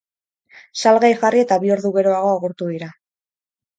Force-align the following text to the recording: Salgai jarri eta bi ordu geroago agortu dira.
Salgai 0.83 1.11
jarri 1.21 1.43
eta 1.47 1.59
bi 1.65 1.71
ordu 1.75 1.93
geroago 1.99 2.33
agortu 2.39 2.71
dira. 2.75 2.93